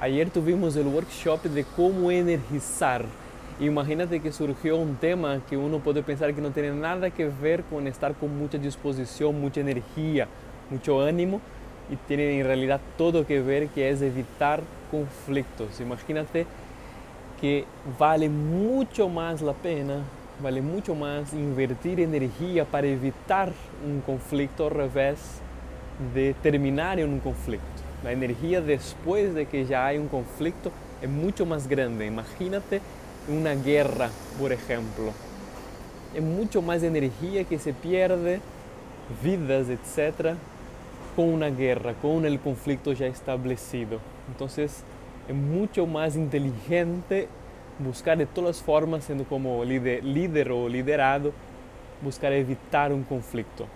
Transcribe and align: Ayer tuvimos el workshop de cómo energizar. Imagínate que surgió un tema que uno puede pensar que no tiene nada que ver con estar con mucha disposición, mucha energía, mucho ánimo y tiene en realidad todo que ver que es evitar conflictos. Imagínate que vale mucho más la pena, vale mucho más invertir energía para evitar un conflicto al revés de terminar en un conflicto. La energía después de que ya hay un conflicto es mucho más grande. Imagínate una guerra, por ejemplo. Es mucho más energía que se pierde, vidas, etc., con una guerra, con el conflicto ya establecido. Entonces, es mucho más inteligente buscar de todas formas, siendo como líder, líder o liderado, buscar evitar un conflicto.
Ayer 0.00 0.30
tuvimos 0.30 0.76
el 0.76 0.86
workshop 0.86 1.42
de 1.42 1.62
cómo 1.62 2.10
energizar. 2.10 3.04
Imagínate 3.60 4.20
que 4.20 4.32
surgió 4.32 4.78
un 4.78 4.96
tema 4.96 5.42
que 5.46 5.58
uno 5.58 5.80
puede 5.80 6.02
pensar 6.02 6.34
que 6.34 6.40
no 6.40 6.52
tiene 6.52 6.70
nada 6.70 7.10
que 7.10 7.28
ver 7.28 7.64
con 7.64 7.86
estar 7.86 8.14
con 8.14 8.34
mucha 8.38 8.56
disposición, 8.56 9.38
mucha 9.38 9.60
energía, 9.60 10.26
mucho 10.70 11.02
ánimo 11.02 11.42
y 11.90 11.96
tiene 11.96 12.40
en 12.40 12.46
realidad 12.46 12.80
todo 12.96 13.26
que 13.26 13.42
ver 13.42 13.68
que 13.68 13.90
es 13.90 14.00
evitar 14.00 14.62
conflictos. 14.90 15.78
Imagínate 15.82 16.46
que 17.38 17.66
vale 17.98 18.30
mucho 18.30 19.10
más 19.10 19.42
la 19.42 19.52
pena, 19.52 19.98
vale 20.42 20.62
mucho 20.62 20.94
más 20.94 21.34
invertir 21.34 22.00
energía 22.00 22.64
para 22.64 22.86
evitar 22.86 23.52
un 23.86 24.00
conflicto 24.00 24.68
al 24.68 24.70
revés 24.70 25.42
de 26.14 26.32
terminar 26.42 26.98
en 26.98 27.10
un 27.10 27.20
conflicto. 27.20 27.79
La 28.02 28.12
energía 28.12 28.60
después 28.60 29.34
de 29.34 29.46
que 29.46 29.66
ya 29.66 29.86
hay 29.86 29.98
un 29.98 30.08
conflicto 30.08 30.72
es 31.02 31.08
mucho 31.08 31.44
más 31.44 31.68
grande. 31.68 32.06
Imagínate 32.06 32.80
una 33.28 33.54
guerra, 33.54 34.10
por 34.38 34.52
ejemplo. 34.52 35.12
Es 36.14 36.22
mucho 36.22 36.62
más 36.62 36.82
energía 36.82 37.44
que 37.44 37.58
se 37.58 37.72
pierde, 37.72 38.40
vidas, 39.22 39.66
etc., 39.68 40.34
con 41.14 41.26
una 41.28 41.50
guerra, 41.50 41.94
con 42.00 42.24
el 42.24 42.40
conflicto 42.40 42.92
ya 42.92 43.06
establecido. 43.06 43.98
Entonces, 44.28 44.82
es 45.28 45.34
mucho 45.34 45.86
más 45.86 46.16
inteligente 46.16 47.28
buscar 47.78 48.16
de 48.18 48.26
todas 48.26 48.62
formas, 48.62 49.04
siendo 49.04 49.24
como 49.24 49.62
líder, 49.64 50.04
líder 50.04 50.52
o 50.52 50.68
liderado, 50.68 51.32
buscar 52.02 52.32
evitar 52.32 52.92
un 52.92 53.04
conflicto. 53.04 53.66